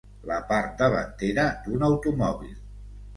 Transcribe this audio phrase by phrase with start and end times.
[0.29, 2.57] La part davantera d'un automòbil.